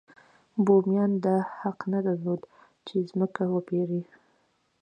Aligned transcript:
بومیانو 0.65 1.17
دا 1.25 1.35
حق 1.59 1.79
نه 1.93 1.99
درلود 2.05 2.41
چې 2.87 2.95
ځمکې 3.09 3.43
وپېري. 3.49 4.01